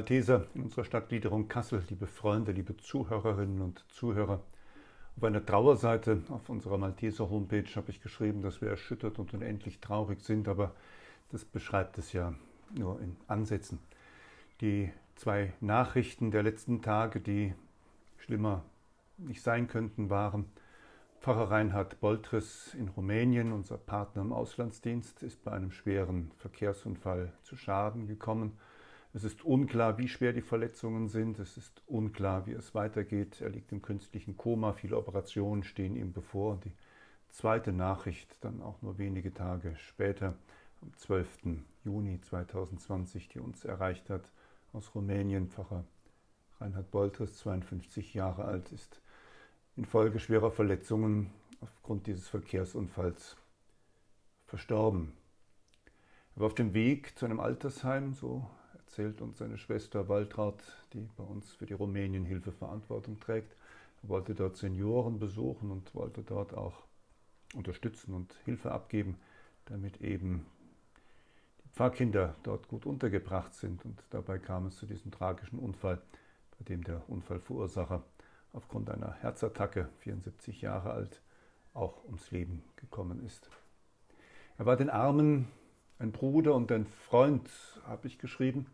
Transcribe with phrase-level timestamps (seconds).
[0.00, 4.42] Malteser in unserer Stadtgliederung Kassel, liebe Freunde, liebe Zuhörerinnen und Zuhörer.
[5.14, 9.78] Auf einer Trauerseite auf unserer Malteser Homepage habe ich geschrieben, dass wir erschüttert und unendlich
[9.80, 10.74] traurig sind, aber
[11.30, 12.32] das beschreibt es ja
[12.74, 13.78] nur in Ansätzen.
[14.62, 17.52] Die zwei Nachrichten der letzten Tage, die
[18.16, 18.64] schlimmer
[19.18, 20.46] nicht sein könnten, waren
[21.20, 27.54] Pfarrer Reinhard Boltres in Rumänien, unser Partner im Auslandsdienst, ist bei einem schweren Verkehrsunfall zu
[27.54, 28.56] Schaden gekommen.
[29.12, 31.40] Es ist unklar, wie schwer die Verletzungen sind.
[31.40, 33.40] Es ist unklar, wie es weitergeht.
[33.40, 34.72] Er liegt im künstlichen Koma.
[34.72, 36.60] Viele Operationen stehen ihm bevor.
[36.64, 36.72] Die
[37.30, 40.34] zweite Nachricht dann auch nur wenige Tage später,
[40.80, 41.28] am 12.
[41.84, 44.30] Juni 2020, die uns erreicht hat
[44.72, 45.48] aus Rumänien.
[45.48, 45.84] Pfarrer
[46.60, 49.00] Reinhard Boltres, 52 Jahre alt, ist
[49.76, 53.36] infolge schwerer Verletzungen aufgrund dieses Verkehrsunfalls
[54.46, 55.14] verstorben.
[56.36, 58.48] Er war auf dem Weg zu einem Altersheim, so
[59.00, 60.62] erzählt uns seine Schwester Waltraud,
[60.92, 63.56] die bei uns für die Rumänienhilfe Verantwortung trägt.
[64.02, 66.82] Wollte dort Senioren besuchen und wollte dort auch
[67.54, 69.16] unterstützen und Hilfe abgeben,
[69.64, 70.44] damit eben
[71.64, 73.82] die Pfarrkinder dort gut untergebracht sind.
[73.86, 76.02] Und dabei kam es zu diesem tragischen Unfall,
[76.58, 78.04] bei dem der Unfallverursacher
[78.52, 81.22] aufgrund einer Herzattacke, 74 Jahre alt,
[81.72, 83.48] auch ums Leben gekommen ist.
[84.58, 85.48] Er war den Armen
[85.98, 87.48] ein Bruder und ein Freund,
[87.86, 88.66] habe ich geschrieben.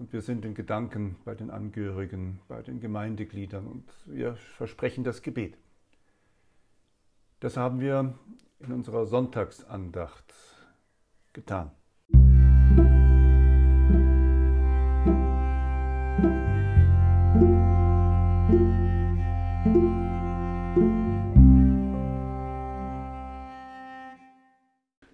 [0.00, 5.20] Und wir sind in Gedanken bei den Angehörigen, bei den Gemeindegliedern und wir versprechen das
[5.20, 5.58] Gebet.
[7.40, 8.18] Das haben wir
[8.60, 10.32] in unserer Sonntagsandacht
[11.34, 11.70] getan.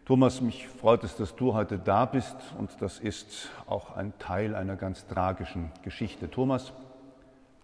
[0.07, 4.55] Thomas, mich freut es, dass du heute da bist und das ist auch ein Teil
[4.55, 6.31] einer ganz tragischen Geschichte.
[6.31, 6.72] Thomas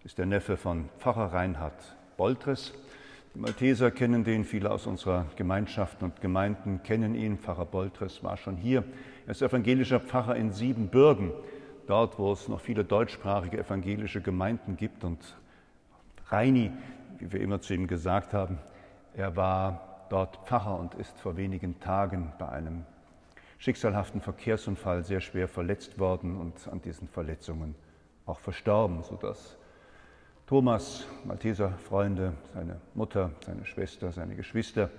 [0.03, 2.73] ist der Neffe von Pfarrer Reinhard Boltres.
[3.33, 7.37] Die Malteser kennen den, viele aus unserer Gemeinschaften und Gemeinden kennen ihn.
[7.37, 8.83] Pfarrer Boltres war schon hier.
[9.25, 11.31] Er ist evangelischer Pfarrer in Siebenbürgen,
[11.87, 15.05] dort, wo es noch viele deutschsprachige evangelische Gemeinden gibt.
[15.05, 15.37] Und
[16.27, 16.73] Reini,
[17.19, 18.57] wie wir immer zu ihm gesagt haben,
[19.15, 22.85] er war dort Pfarrer und ist vor wenigen Tagen bei einem
[23.57, 27.73] schicksalhaften Verkehrsunfall sehr schwer verletzt worden und an diesen Verletzungen
[28.27, 29.57] auch verstorben, sodass
[30.45, 34.91] Thomas, Malteser Freunde, seine Mutter, seine Schwester, seine Geschwister,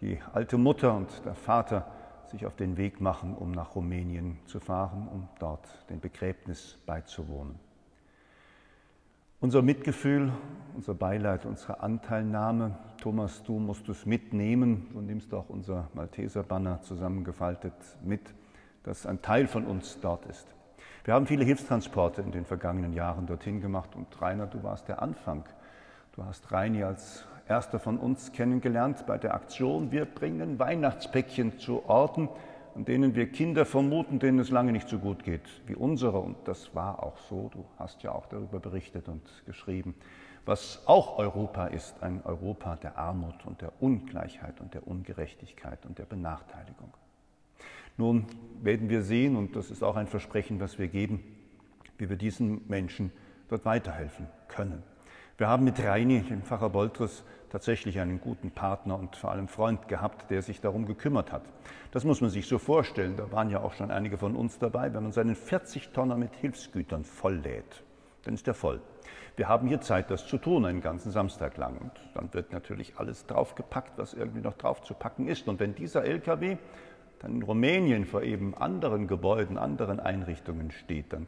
[0.00, 1.90] die alte Mutter und der Vater
[2.30, 7.58] sich auf den Weg machen, um nach Rumänien zu fahren, um dort dem Begräbnis beizuwohnen.
[9.40, 10.32] Unser Mitgefühl,
[10.74, 12.78] unser Beileid, unsere Anteilnahme.
[13.00, 14.88] Thomas, du musst es mitnehmen.
[14.92, 18.22] Du nimmst auch unser Malteser-Banner zusammengefaltet mit,
[18.84, 20.54] dass ein Teil von uns dort ist.
[21.04, 25.02] Wir haben viele Hilfstransporte in den vergangenen Jahren dorthin gemacht und Rainer, du warst der
[25.02, 25.44] Anfang.
[26.16, 31.84] Du hast Reini als erster von uns kennengelernt bei der Aktion Wir bringen Weihnachtspäckchen zu
[31.86, 32.30] Orten,
[32.74, 36.18] an denen wir Kinder vermuten, denen es lange nicht so gut geht wie unsere.
[36.18, 37.50] Und das war auch so.
[37.52, 39.94] Du hast ja auch darüber berichtet und geschrieben,
[40.44, 45.98] was auch Europa ist, ein Europa der Armut und der Ungleichheit und der Ungerechtigkeit und
[45.98, 46.92] der Benachteiligung.
[47.96, 48.26] Nun
[48.60, 51.22] werden wir sehen, und das ist auch ein Versprechen, was wir geben,
[51.96, 53.12] wie wir diesen Menschen
[53.48, 54.82] dort weiterhelfen können.
[55.36, 59.88] Wir haben mit Reini, dem Pfarrer Boltrus, tatsächlich einen guten Partner und vor allem Freund
[59.88, 61.42] gehabt, der sich darum gekümmert hat.
[61.90, 63.16] Das muss man sich so vorstellen.
[63.16, 64.94] Da waren ja auch schon einige von uns dabei.
[64.94, 67.82] Wenn man seinen 40-Tonner mit Hilfsgütern volllädt,
[68.22, 68.80] dann ist er voll.
[69.34, 71.78] Wir haben hier Zeit, das zu tun, einen ganzen Samstag lang.
[71.78, 75.48] Und dann wird natürlich alles draufgepackt, was irgendwie noch draufzupacken ist.
[75.48, 76.58] Und wenn dieser LKW
[77.18, 81.26] dann in Rumänien vor eben anderen Gebäuden, anderen Einrichtungen steht, dann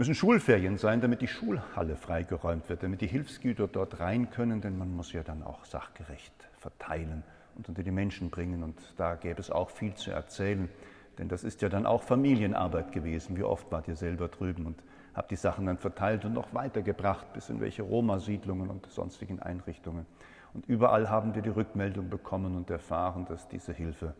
[0.00, 4.78] müssen Schulferien sein, damit die Schulhalle freigeräumt wird, damit die Hilfsgüter dort rein können, denn
[4.78, 7.22] man muss ja dann auch sachgerecht verteilen
[7.54, 8.62] und unter die Menschen bringen.
[8.62, 10.70] Und da gäbe es auch viel zu erzählen,
[11.18, 13.36] denn das ist ja dann auch Familienarbeit gewesen.
[13.36, 14.82] Wie oft wart ihr selber drüben und
[15.12, 20.06] habt die Sachen dann verteilt und noch weitergebracht bis in welche Roma-Siedlungen und sonstigen Einrichtungen.
[20.54, 24.14] Und überall haben wir die Rückmeldung bekommen und erfahren, dass diese Hilfe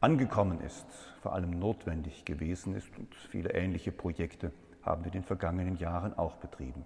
[0.00, 0.86] angekommen ist,
[1.20, 4.52] vor allem notwendig gewesen ist und viele ähnliche Projekte
[4.84, 6.84] haben wir in den vergangenen Jahren auch betrieben.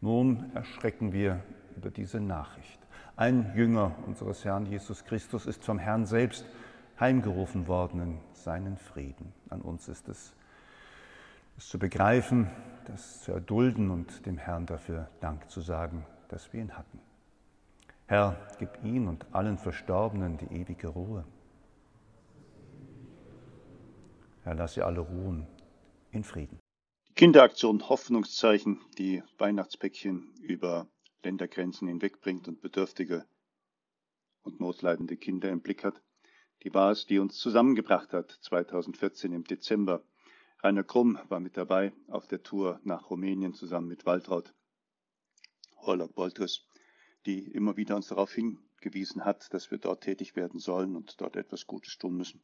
[0.00, 1.42] Nun erschrecken wir
[1.76, 2.78] über diese Nachricht.
[3.16, 6.44] Ein Jünger unseres Herrn Jesus Christus ist vom Herrn selbst
[7.00, 9.32] heimgerufen worden in seinen Frieden.
[9.48, 10.34] An uns ist es,
[11.56, 12.50] es zu begreifen,
[12.84, 17.00] das zu erdulden und dem Herrn dafür Dank zu sagen, dass wir ihn hatten.
[18.06, 21.24] Herr, gib ihm und allen Verstorbenen die ewige Ruhe.
[24.44, 25.46] Herr, lass sie alle ruhen
[26.12, 26.60] in Frieden.
[27.16, 30.86] Kinderaktion Hoffnungszeichen, die Weihnachtspäckchen über
[31.22, 33.24] Ländergrenzen hinwegbringt und Bedürftige
[34.42, 36.02] und notleidende Kinder im Blick hat,
[36.62, 40.04] die war es, die uns zusammengebracht hat 2014 im Dezember.
[40.62, 44.52] Rainer Krumm war mit dabei auf der Tour nach Rumänien zusammen mit Waltraud
[45.78, 46.68] Horlock Boltres,
[47.24, 48.30] die immer wieder uns darauf
[48.86, 52.40] hingewiesen hat, dass wir dort tätig werden sollen und dort etwas Gutes tun müssen.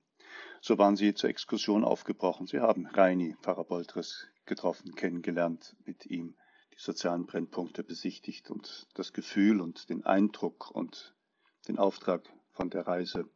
[0.60, 2.46] So waren sie zur Exkursion aufgebrochen.
[2.46, 6.34] Sie haben Reini, Pfarrer Boltres, getroffen, kennengelernt, mit ihm
[6.72, 11.14] die sozialen Brennpunkte besichtigt und das Gefühl und den Eindruck und
[11.68, 13.28] den Auftrag von der Reise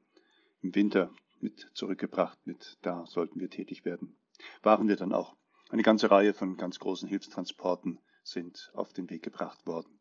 [0.62, 4.16] im Winter mit zurückgebracht, mit da sollten wir tätig werden.
[4.62, 5.36] Waren wir dann auch.
[5.68, 10.00] Eine ganze Reihe von ganz großen Hilfstransporten sind auf den Weg gebracht worden.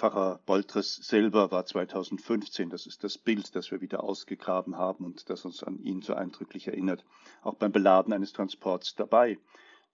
[0.00, 5.28] Pfarrer Boltres selber war 2015, das ist das Bild, das wir wieder ausgegraben haben und
[5.28, 7.04] das uns an ihn so eindrücklich erinnert,
[7.42, 9.38] auch beim Beladen eines Transports dabei.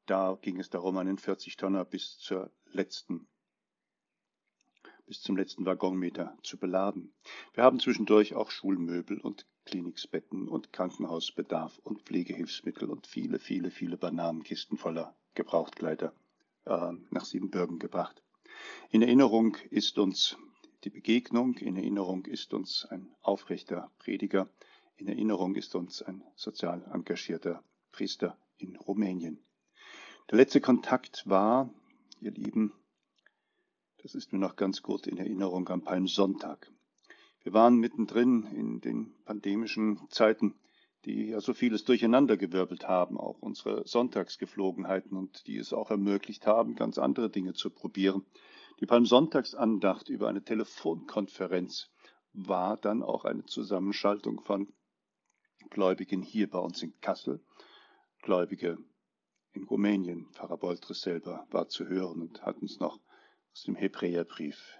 [0.07, 3.27] Da ging es darum, einen 40-Tonner bis zur letzten
[5.07, 7.13] bis zum letzten Waggonmeter zu beladen.
[7.55, 13.97] Wir haben zwischendurch auch Schulmöbel und Kliniksbetten und Krankenhausbedarf und Pflegehilfsmittel und viele, viele, viele
[13.97, 16.13] Bananenkisten voller Gebrauchtkleider
[16.67, 18.23] äh, nach Siebenbürgen gebracht.
[18.91, 20.37] In Erinnerung ist uns
[20.85, 24.49] die Begegnung, in Erinnerung ist uns ein aufrechter Prediger,
[24.97, 29.41] in Erinnerung ist uns ein sozial engagierter Priester in Rumänien.
[30.31, 31.69] Der letzte Kontakt war,
[32.21, 32.73] ihr Lieben,
[34.03, 36.71] das ist mir noch ganz gut in Erinnerung am Palmsonntag.
[37.43, 40.55] Wir waren mittendrin in den pandemischen Zeiten,
[41.05, 46.77] die ja so vieles durcheinandergewirbelt haben, auch unsere Sonntagsgeflogenheiten und die es auch ermöglicht haben,
[46.77, 48.25] ganz andere Dinge zu probieren.
[48.79, 51.91] Die Palmsonntagsandacht über eine Telefonkonferenz
[52.35, 54.71] war dann auch eine Zusammenschaltung von
[55.71, 57.43] Gläubigen hier bei uns in Kassel,
[58.21, 58.77] Gläubige
[59.53, 60.29] in Rumänien.
[60.33, 63.01] Pfarrer Boltres selber war zu hören und hat uns noch
[63.55, 64.79] aus dem Hebräerbrief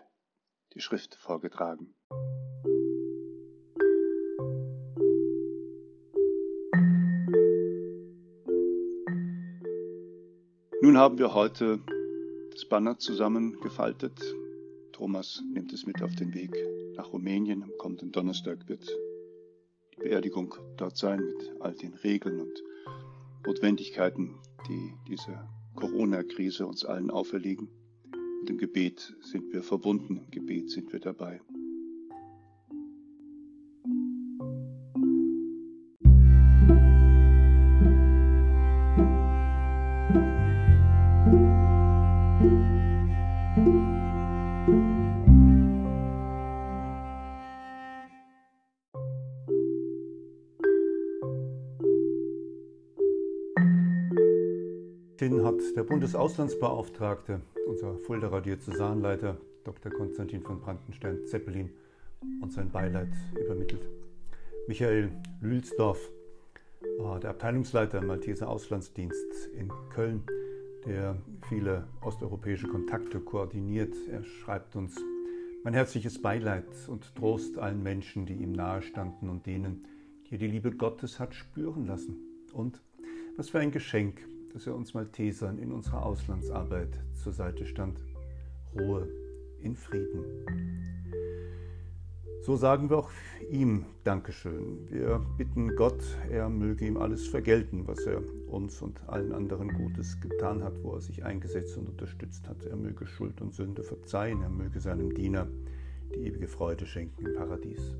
[0.75, 1.95] die Schrift vorgetragen.
[10.83, 11.81] Nun haben wir heute
[12.57, 14.19] das Banner zusammengefaltet.
[14.93, 16.57] Thomas nimmt es mit auf den Weg
[16.97, 17.63] nach Rumänien.
[17.63, 18.89] Am kommenden Donnerstag wird
[19.93, 22.63] die Beerdigung dort sein mit all den Regeln und
[23.47, 24.37] Notwendigkeiten,
[24.69, 27.69] die diese Corona-Krise uns allen auferlegen.
[28.41, 31.43] Und im Gebet sind wir verbunden, im Gebet sind wir dabei.
[55.21, 59.91] Den hat der Bundesauslandsbeauftragte, unser Fulderer Diözesanleiter Dr.
[59.91, 61.71] Konstantin von Brandenstein-Zeppelin,
[62.43, 63.09] uns sein Beileid
[63.41, 63.89] übermittelt.
[64.69, 65.11] Michael
[65.41, 66.11] Lülsdorf,
[67.23, 70.23] der Abteilungsleiter im Malteser Auslandsdienst in Köln,
[70.85, 71.17] der
[71.49, 73.95] viele osteuropäische Kontakte koordiniert.
[74.11, 74.97] Er schreibt uns
[75.65, 79.87] mein herzliches Beileid und Trost allen Menschen, die ihm nahestanden und denen,
[80.29, 82.19] die er die Liebe Gottes hat spüren lassen.
[82.53, 82.83] Und
[83.39, 84.21] was für ein Geschenk,
[84.57, 88.03] dass er uns Maltesern in unserer Auslandsarbeit zur Seite stand.
[88.75, 89.07] Ruhe
[89.61, 90.25] in Frieden.
[92.41, 93.11] So sagen wir auch
[93.51, 94.89] ihm Dankeschön.
[94.89, 100.19] Wir bitten Gott, er möge ihm alles vergelten, was er uns und allen anderen Gutes
[100.23, 102.65] getan hat, wo er sich eingesetzt und unterstützt hat.
[102.65, 105.49] Er möge Schuld und Sünde verzeihen, er möge seinem Diener
[106.15, 107.95] die ewige Freude schenken im Paradies.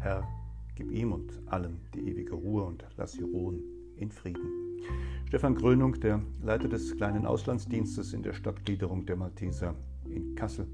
[0.00, 0.26] Herr,
[0.76, 3.62] gib ihm und allen die ewige Ruhe und lass sie ruhen
[3.98, 4.63] in Frieden.
[5.26, 9.74] Stefan Grönung, der Leiter des kleinen Auslandsdienstes in der Stadtgliederung der Malteser
[10.08, 10.66] in Kassel.